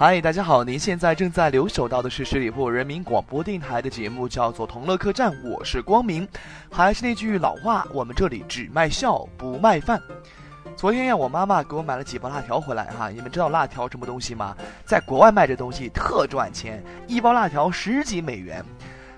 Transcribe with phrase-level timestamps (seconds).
[0.00, 0.64] 嗨，大家好！
[0.64, 6.26] 您现在正在留守到的是十里铺人民广播电台的节目，叫做《同乐客栈》，我是光明。
[6.72, 10.00] 还是那句老话，我们这里只卖笑不卖饭。
[10.74, 13.10] 昨天呀，我妈妈给我买了几包辣条回来哈。
[13.10, 14.56] 你们知道辣条什么东西吗？
[14.86, 18.64] 在国外卖这东西特赚钱，一包辣条十几美元。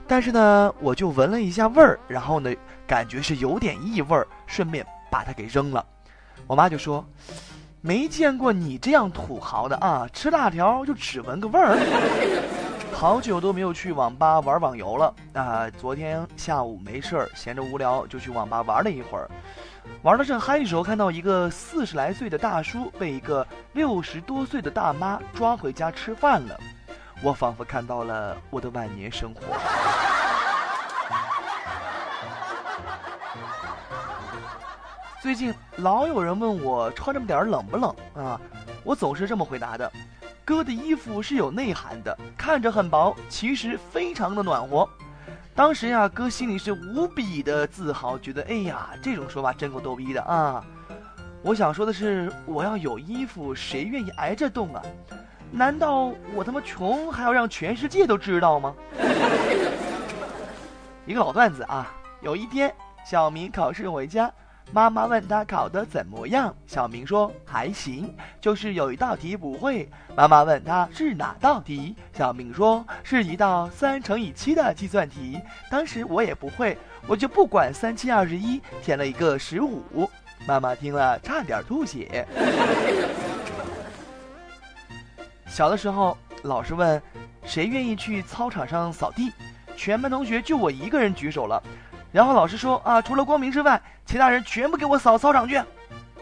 [0.08, 2.53] 但是呢，我就闻了一下味儿，然后呢，
[2.89, 5.86] 感觉是有点异味儿，顺便把它给扔了。
[6.49, 7.07] 我妈就说。
[7.85, 10.07] 没见过你这样土豪的啊！
[10.13, 11.77] 吃辣条就只闻个味儿。
[12.95, 15.68] 好久都没有去网吧玩网游了啊！
[15.71, 19.29] 昨天下午没事儿，闲着无聊就去网吧玩了一会儿。
[20.03, 26.57] 玩的正嗨的时候，看到一个四十来岁的大叔被一个六十多岁的大妈抓回家吃饭了，
[27.21, 30.11] 我仿佛看到了我的晚年生活。
[35.22, 38.41] 最近老有人问我穿这么点儿冷不冷啊？
[38.83, 39.89] 我总是这么回答的：
[40.45, 44.89] 哥的衣服是有内涵的，看着很薄，其实非常的暖和。
[45.55, 50.61] 当时呀，哥心里是无比的自豪，觉得哎呀，这种说法真够逗逼的啊！
[51.41, 54.83] 我想说的是，我要有衣服，谁愿意挨着冻啊？
[55.53, 58.75] 难道我他妈穷还要让全世界都知道吗？
[61.06, 62.75] 一个老段子啊，有一天
[63.06, 64.28] 小明考试回家。
[64.75, 69.87] 妈妈问他考得怎么样，小明说还行，就是有一道题不会。
[70.17, 75.39] 妈妈问他是哪道题，小明说是一道三乘以七的计算题。
[75.70, 80.09] 当时我也不会，我就不管三七二十一，填了一个十五。
[80.47, 82.27] 妈妈听了差点吐血。
[85.47, 87.00] 小的时候，老师问
[87.45, 89.31] 谁愿意去操场上扫地，
[89.77, 91.62] 全班同学就我一个人举手了。
[92.13, 95.61] 然后老师说啊，除了光明之外，其他人全部给我扫操场去。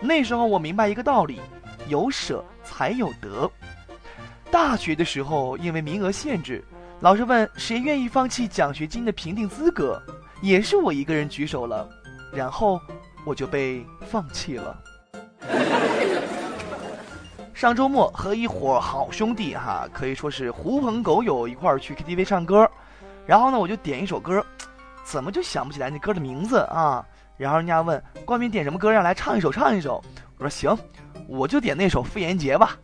[0.01, 1.41] 那时候我明白一个道理：
[1.89, 3.51] 有舍才有得。
[4.51, 6.65] 大学的时候，因为名额限制，
[7.01, 10.01] 老师问谁愿意放弃奖学金的评定资格，
[10.41, 11.89] 也是我一个人举手了。
[12.33, 12.81] 然后
[13.25, 14.77] 我就被放弃了。
[17.53, 22.71] 上周末和一伙好兄弟哈，可以说是狐朋狗友一块儿去 KTV 唱歌，
[23.27, 24.45] 然后呢，我就点一首歌。
[25.11, 27.05] 怎么就想不起来那歌的名字啊？
[27.37, 30.01] 然后人家问光明点什么歌，让来唱一首，唱一首。
[30.39, 30.79] 我说行，
[31.27, 32.77] 我就点那首《傅炎杰》吧。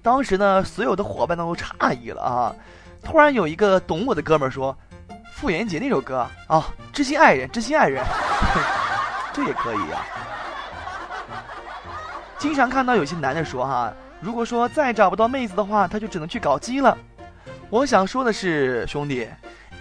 [0.00, 2.54] 当时呢，所有的伙伴都诧异了啊。
[3.02, 4.76] 突然有一个懂我的哥们说
[5.34, 8.04] ：“傅炎杰那首歌啊，知心爱人，知心爱人，
[9.34, 10.06] 这也可以呀。”
[12.38, 16.96] 经常看到有些男的说哈，如果说再找不到妹子的话，他就只能去搞基了。
[17.68, 19.28] 我想说的是，兄弟。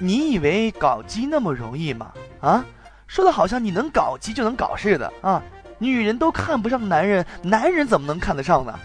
[0.03, 2.11] 你以为搞基那么容易吗？
[2.41, 2.65] 啊，
[3.07, 5.41] 说的好像你能搞基就能搞似的啊！
[5.77, 8.77] 女人都看不上男人，男人怎么能看得上呢？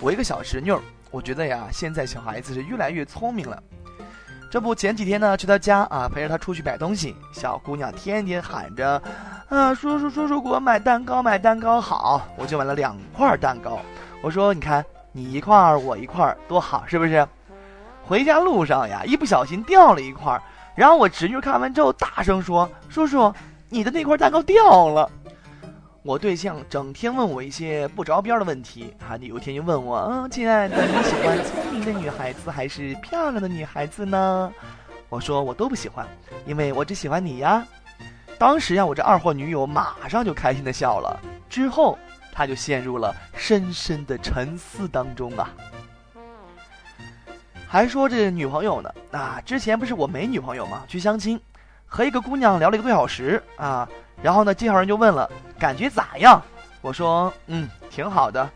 [0.00, 0.74] 我一个小侄女，
[1.12, 3.62] 我觉得呀，现在小孩子是越来越聪明了。
[4.50, 9.00] 这不，前几天呢，去他家啊，陪着他出去买东西，小姑娘天天喊着
[9.50, 13.78] ：“啊，叔叔叔叔，给我买蛋糕，买蛋糕好！”我就买了两块蛋糕。
[14.20, 17.24] 我说：“你看，你一块儿我一块儿多好，是不是？”
[18.08, 20.40] 回家路上呀，一不小心掉了一块，
[20.74, 23.30] 然后我侄女看完之后大声说：“叔叔，
[23.68, 25.10] 你的那块蛋糕掉了。”
[26.02, 34.50] 我对象整天问我一些不着边的问题，啊，你有一天就问我：“嗯，亲爱的，你喜欢聪明的女孩子还是漂亮的女孩子呢？”
[35.10, 36.08] 我说：“我都不喜欢，
[36.46, 37.62] 因为我只喜欢你呀。”
[38.38, 41.20] 当时呀，我这二货女友马上就开心的笑了，
[41.50, 41.98] 之后
[42.32, 45.50] 她就陷入了深深的沉思当中啊。
[47.70, 49.42] 还说这女朋友呢啊！
[49.44, 50.84] 之前不是我没女朋友吗？
[50.88, 51.38] 去相亲，
[51.84, 53.86] 和一个姑娘聊了一个多小时啊。
[54.22, 56.40] 然后呢，介绍人就问了，感觉咋样？
[56.80, 58.48] 我说，嗯，挺好的。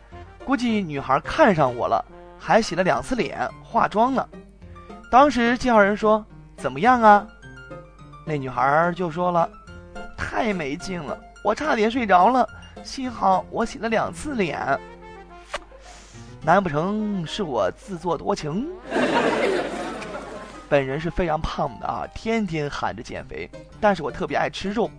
[0.43, 2.03] 估计女孩看上我了，
[2.39, 4.27] 还洗了两次脸，化妆呢。
[5.11, 6.25] 当时介绍人说，
[6.57, 7.27] 怎么样啊？
[8.25, 9.47] 那女孩就说了，
[10.17, 12.49] 太没劲了，我差点睡着了。
[12.83, 14.59] 幸好我洗了两次脸。
[16.45, 18.67] 难不成是我自作多情？
[20.67, 23.49] 本人是非常胖的啊，天天喊着减肥，
[23.79, 24.91] 但是我特别爱吃肉，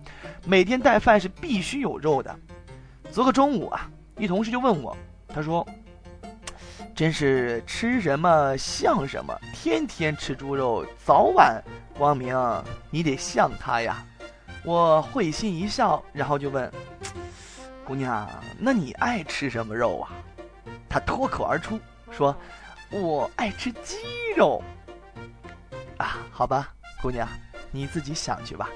[0.43, 2.35] 每天带饭是必须有肉的。
[3.11, 3.87] 昨个中午啊，
[4.17, 4.97] 一同事就问我，
[5.27, 5.63] 他说
[6.95, 11.61] ：“真是吃什么像什么，天天吃猪肉，早晚
[11.95, 12.35] 光明，
[12.89, 14.03] 你得像他呀。”
[14.65, 16.71] 我会心一笑，然后就问
[17.85, 18.27] ：“姑娘，
[18.57, 20.09] 那你爱吃什么肉啊？”
[20.95, 21.77] 他脱口而出
[22.09, 22.33] 说
[22.89, 23.97] ：“我爱吃鸡
[24.37, 24.63] 肉。”
[25.99, 26.69] 啊，好吧，
[27.01, 27.27] 姑娘，
[27.69, 28.69] 你自己想去吧。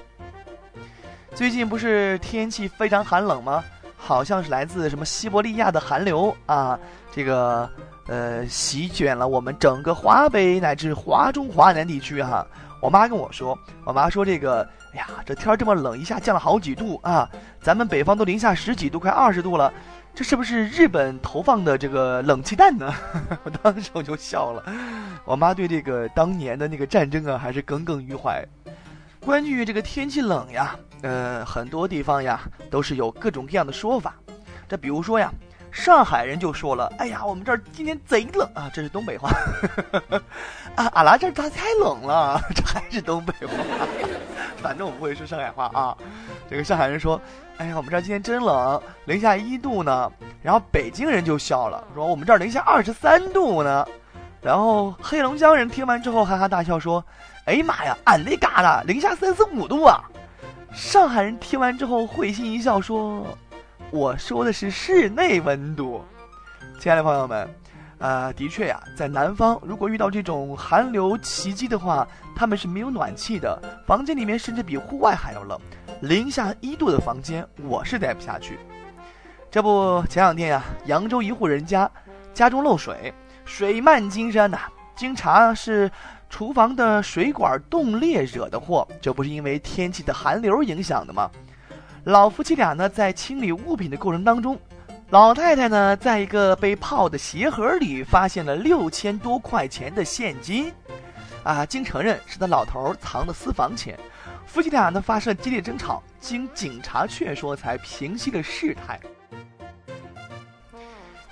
[1.34, 3.64] 最近不是天气非常寒冷吗？
[3.96, 6.78] 好像是来自什么西伯利亚的寒流啊。
[7.10, 7.66] 这个，
[8.06, 12.46] 呃，席卷了我们整个华北乃至华中华南地区哈。
[12.82, 14.60] 我妈跟我说，我妈说这个，
[14.92, 17.26] 哎呀，这天这么冷，一下降了好几度啊，
[17.62, 19.72] 咱们北方都零下十几度，快二十度了，
[20.14, 22.92] 这是不是日本投放的这个冷气弹呢？
[23.44, 24.62] 我当时我就笑了。
[25.24, 28.44] 我妈对这个当年的那个战争啊，还是耿耿于怀。
[29.20, 32.40] 关于这个天气冷呀，呃，很多地方呀
[32.70, 34.14] 都是有各种各样的说法。
[34.68, 35.32] 这比如说呀。
[35.72, 39.30] 上海人就说了：“哎呀，我们这儿今天贼冷啊！”这是东北话。
[40.74, 43.54] 啊，俺拉这儿它太冷了， 这还是东北话。
[44.56, 45.96] 反正我不会说上海话啊。
[46.50, 47.20] 这个上海人说
[47.58, 50.10] ：“哎呀，我们这儿今天真冷，零下一度呢。”
[50.42, 53.86] 然后北京人就笑了，说：“我们这儿零下二十三度呢。”
[54.42, 57.04] 然后黑龙江人听完之后哈哈大笑说
[57.46, 60.00] ：“哎呀妈呀，俺那嘎达零下三十五度啊！”
[60.74, 63.24] 上海人听完之后会心一笑说。
[63.92, 66.04] 我说的是室内温度，
[66.80, 67.48] 亲爱的朋友们，
[67.98, 72.06] 啊，的确呀，在南方，如果遇到这种寒流袭击的话，
[72.36, 75.58] 他们是没有暖气的，房间里面甚至比户外还要冷，
[76.00, 78.58] 零下一度的房间，我是待不下去。
[79.50, 81.90] 这不，前两天呀，扬州一户人家
[82.32, 83.12] 家中漏水，
[83.44, 84.60] 水漫金山呐，
[84.96, 85.90] 经查是
[86.30, 91.30] 厨房的水管冻裂惹的祸，这不是因为天气的寒流影响的吗？
[92.04, 94.58] 老夫妻俩呢，在清理物品的过程当中，
[95.10, 100.72] 老太太呢，在一个被泡的鞋盒里发现了六千多块钱的现金，
[101.42, 103.98] 啊，经承认是他老头藏的私房钱，
[104.46, 108.98] 夫妻俩呢发生激烈争吵，经警察劝说才平息了事态。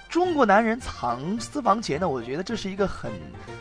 [0.09, 3.13] 中国男人藏私房钱呢，我觉得这是一个很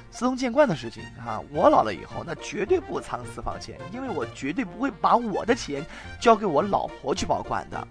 [0.10, 1.42] 司空见惯的事情啊。
[1.52, 5.86] 我老了以后，那绝对不藏私房钱，因为我绝对不会把我的钱
[6.22, 7.88] 交给我老婆去保管的。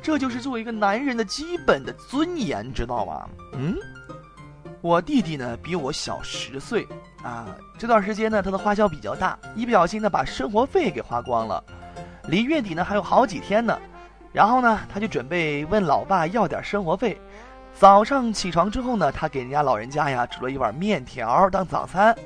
[0.00, 3.28] 这就是作为一个男人的基本的尊严，知道吗？
[3.54, 3.76] 嗯，
[4.86, 6.86] 我弟弟呢比我小十岁
[7.20, 7.46] 啊。
[7.76, 11.62] 这段时间呢，他的花销比较大，一不小心呢把生活费给花光了，
[12.28, 13.76] 离月底呢还有好几天呢。
[14.32, 17.20] 然后呢，他就准备问老爸要点生活费。
[17.74, 22.16] 早上起床之后呢，他给人家老人家呀煮了一碗面条当早餐。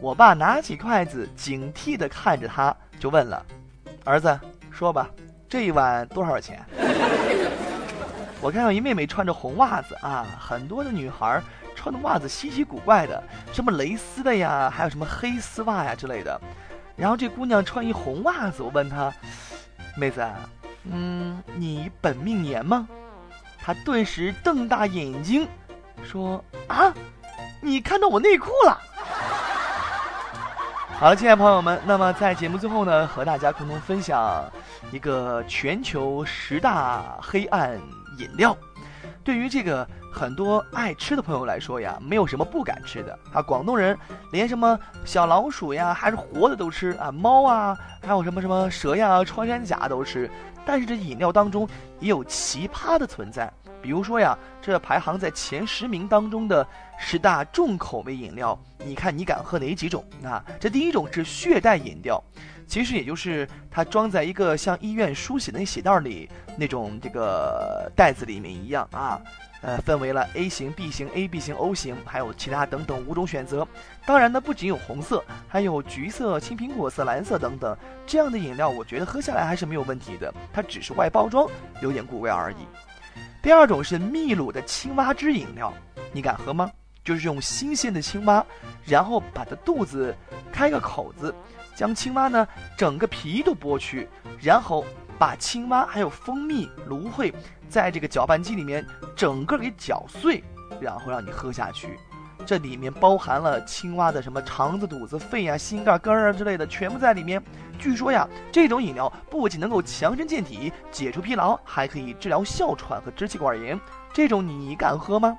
[0.00, 3.44] 我爸拿起筷子，警惕地看着他，就问了
[4.04, 4.38] ：“儿子，
[4.70, 5.08] 说吧，
[5.48, 6.64] 这一碗多少钱？”
[8.40, 11.42] 我看到一妹妹穿着红袜子啊，很多的女孩
[11.86, 13.22] 穿的袜子稀奇古怪的，
[13.52, 16.40] 什么蕾丝的呀，还有什么黑丝袜呀之类的。
[16.96, 19.14] 然后这姑娘穿一红袜子，我问她
[19.96, 20.26] ：“妹子，
[20.82, 22.88] 嗯，你本命年吗？”
[23.62, 25.46] 他顿时瞪大眼睛，
[26.02, 26.92] 说：“啊，
[27.60, 28.80] 你看到我内裤了？”
[30.98, 34.44] 好了，亲爱的朋友们，那么在节目最后呢，和大家共同分享
[34.90, 37.80] 一个全球十大黑暗
[38.18, 38.56] 饮料。
[39.26, 43.42] 对于这个很多爱吃的朋友来说呀，没有什么不敢吃的啊。
[43.42, 43.98] 广东人
[44.30, 50.30] 连什么小老鼠呀，还是活的都吃啊，猫啊，还有什么什么蛇呀、穿山甲都吃。
[50.64, 51.68] 但是这饮料当中
[51.98, 53.52] 也有奇葩的存在，
[53.86, 56.66] 比如说呀，这排行在前十名当中的
[56.98, 60.04] 十大重口味饮料，你看你敢喝哪几种？
[60.24, 62.20] 啊，这第一种是血袋饮料，
[62.66, 66.28] 其实也就是它装在一个像医院输血的血袋里
[66.58, 69.20] 那种这个袋子里面一样啊。
[69.62, 73.66] 呃，分为了 A 型、B 型、AB 型、O 型，还有其他等等五种选择。
[74.04, 77.76] 当然呢，不仅有红色，还有橘色、青苹果色、蓝色等等。
[78.06, 80.32] 这样的饮料，我觉得喝下来还是没有问题的。
[80.52, 81.48] 它只是外包装
[81.80, 82.66] 有点古怪而已。
[83.46, 85.72] 第二种是秘鲁的青蛙汁饮料，
[86.10, 86.68] 你敢喝吗？
[87.04, 88.44] 就是用新鲜的青蛙，
[88.84, 90.12] 然后把它肚子
[90.50, 91.32] 开个口子，
[91.72, 92.44] 将青蛙呢
[92.76, 94.08] 整个皮都剥去，
[94.40, 94.84] 然后。
[95.16, 97.32] 把青蛙还有蜂蜜、芦荟，
[97.70, 98.84] 在这个搅拌机里面
[99.14, 100.44] 整个给搅碎，
[100.78, 101.98] 然后让你喝下去。
[102.44, 107.42] 这里面包含了青蛙的什么肠子、肚子、肺啊、心肝、肝啊之类的，全部在里面。
[107.78, 113.78] 据说呀，这种饮料不仅能够强身健体、解除疲劳，还可以治疗哮喘和支气管炎。
[114.12, 115.36] 这种你敢喝吗？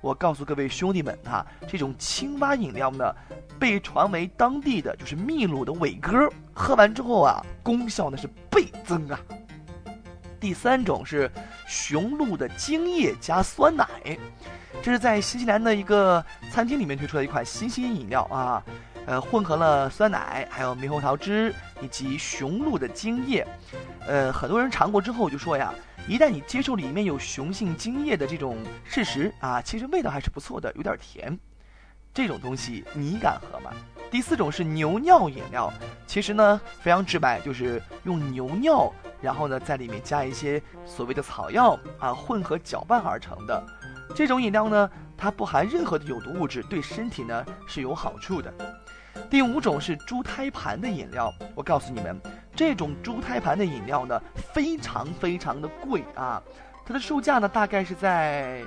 [0.00, 3.14] 我告诉各位兄弟们哈，这种青蛙饮料呢，
[3.58, 9.18] 被传为当地的就是秘鲁的伟哥，喝完之后啊，功效那是倍增啊。
[10.40, 11.30] 第三种是
[11.68, 13.86] 雄鹿的精液加酸奶，
[14.80, 18.62] 这是在新西兰的一个餐厅里面推出的一款新鲜饮料啊，
[19.06, 23.46] 呃，混合了酸奶、还有猕猴桃汁以及雄鹿的精液，
[24.06, 25.74] 呃，很多人尝过之后就说呀。
[26.08, 31.38] 一旦你接受里面有雄性精液的这种事实啊，其实味道还是不错的，有点甜。
[32.14, 33.70] 这种东西你敢喝吗？
[34.10, 35.72] 第四种是牛尿饮料，
[36.06, 43.64] 其实呢非常直白，就是用牛尿，然后呢在里面加一些所谓的草药啊，混合搅拌而成的。
[44.14, 44.90] 这种饮料呢。
[45.14, 48.52] 它不含任何的有毒物质，对身体呢是有好处的。
[49.30, 52.20] 第五种是猪胎盘的饮料，我告诉你们，
[52.56, 54.20] 这种猪胎盘的饮料呢
[54.52, 56.42] 非常非常的贵啊，
[56.84, 58.64] 它的售价呢大概是在，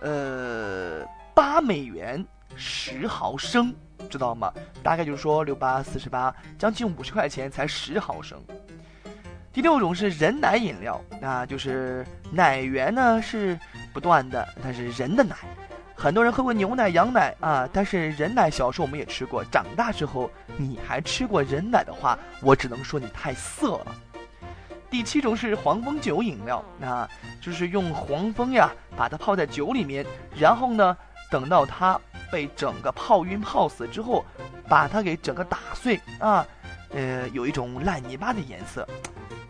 [0.00, 2.24] 呃八美元
[2.56, 3.74] 十毫升，
[4.10, 4.52] 知道吗？
[4.82, 8.40] 大概就是说六八四十八，将近五十块钱才十毫升。
[9.52, 13.58] 第六种是人奶饮料，那就是奶源呢是
[13.92, 15.36] 不断的，但是人的奶。
[15.94, 23.94] 很多人喝过牛奶、羊奶啊，但是人奶小时候我们也吃过，长大之后你还吃过人奶的话，我只能说你太色了。
[24.90, 27.08] 第七种是黄蜂酒饮料，那
[27.40, 30.04] 就是用黄蜂呀把它泡在酒里面，
[30.34, 30.96] 然后呢
[31.30, 32.00] 等到它
[32.32, 34.24] 被整个泡晕泡死之后，
[34.68, 36.44] 把它给整个打碎啊，
[36.90, 38.88] 呃有一种烂泥巴的颜色，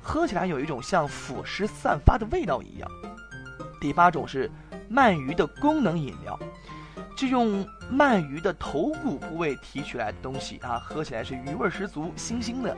[0.02, 2.90] 喝起来有一种像腐蚀散发的味道一样。
[3.80, 4.50] 第八种是。
[4.90, 6.38] 鳗鱼的功能饮料，
[7.16, 12.76] 就用鳗鱼的头骨部位提取来的东西啊，喝起来是鱼味十足，腥腥的。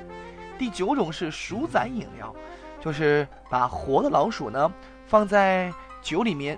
[0.56, 2.32] 第九种是鼠仔饮料，
[2.80, 4.72] 就是把活的老鼠呢
[5.08, 6.56] 放在酒里面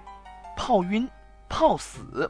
[0.58, 1.08] 泡晕、
[1.48, 2.28] 泡死。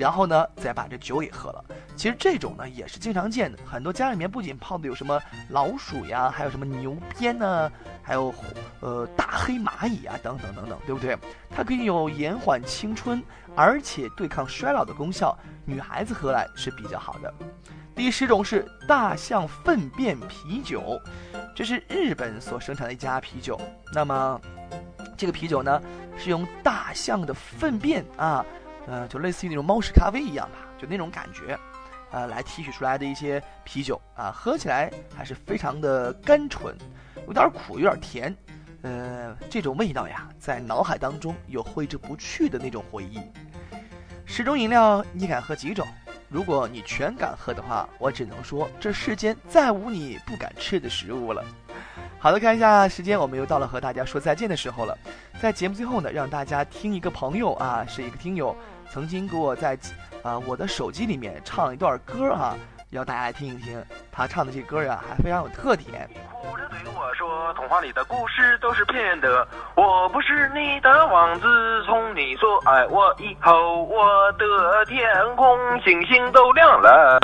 [0.00, 1.62] 然后呢，再把这酒给喝了。
[1.94, 7.70] 其实这种呢也是经常见的，很多家里面不仅泡的有什么老鼠呀，还有什么牛鞭呢，
[8.02, 8.34] 还有
[8.80, 11.18] 呃大黑蚂蚁啊，等等等等，对不对？
[11.50, 13.22] 它可以有延缓青春，
[13.54, 17.34] 而且对抗衰老的功效，女孩子喝来是比较好的。
[17.94, 20.98] 第十种是大象粪便啤酒，
[21.54, 23.60] 这是日本所生产的一家啤酒。
[23.92, 24.40] 那么
[25.14, 25.78] 这个啤酒呢，
[26.16, 28.42] 是用大象的粪便啊。
[28.90, 31.56] 呃，就类似于那种猫屎咖啡一样吧，就那种感觉，
[32.10, 36.74] 呃，来提取出来的一些啤酒啊，喝起来还是非常的甘醇，
[37.28, 38.36] 有点苦，有点甜，
[38.82, 43.20] 呃，这种味道呀，在脑海当中有挥之不去的那种回忆。
[44.26, 45.86] 十种饮料，你敢喝几种？
[46.28, 51.44] 如果你全敢喝的话，我只能说这世间再无你不敢吃的食物了。
[52.18, 54.96] 好的，看一下时间，我们又到了和大家说再见的时候了。
[55.40, 58.54] 在节目最后呢，让大家听一个朋友啊，是一个听友，
[58.92, 59.78] 曾经给我在
[60.22, 62.56] 啊我的手机里面唱一段歌啊，
[62.90, 63.82] 要大家听一听。
[64.10, 66.10] 他唱的这歌呀，还非常有特点。
[66.42, 71.46] 哭着对我说，童话里的故事都是骗的，我不是你的王子。
[71.86, 77.20] 从你说爱我以后，我的天空星星都亮了。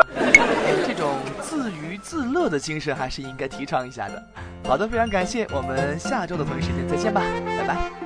[0.87, 4.23] 这种自娱自乐的精神还是应该提倡一下的。
[4.65, 7.21] 好的，非常感谢，我们下周的同一时间再见吧，
[7.59, 8.06] 拜拜。